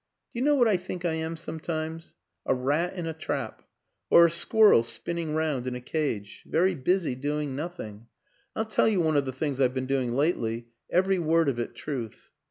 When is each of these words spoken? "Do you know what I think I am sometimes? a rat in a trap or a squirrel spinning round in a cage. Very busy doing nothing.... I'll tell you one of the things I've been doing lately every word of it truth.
"Do 0.33 0.39
you 0.39 0.41
know 0.43 0.55
what 0.55 0.67
I 0.67 0.77
think 0.77 1.05
I 1.05 1.13
am 1.13 1.37
sometimes? 1.37 2.15
a 2.47 2.55
rat 2.55 2.95
in 2.95 3.05
a 3.05 3.13
trap 3.13 3.61
or 4.09 4.25
a 4.25 4.31
squirrel 4.31 4.81
spinning 4.81 5.35
round 5.35 5.67
in 5.67 5.75
a 5.75 5.79
cage. 5.79 6.43
Very 6.47 6.73
busy 6.73 7.13
doing 7.13 7.55
nothing.... 7.55 8.07
I'll 8.55 8.65
tell 8.65 8.87
you 8.87 8.99
one 8.99 9.15
of 9.15 9.25
the 9.25 9.31
things 9.31 9.61
I've 9.61 9.75
been 9.75 9.85
doing 9.85 10.15
lately 10.15 10.69
every 10.89 11.19
word 11.19 11.49
of 11.49 11.59
it 11.59 11.75
truth. 11.75 12.31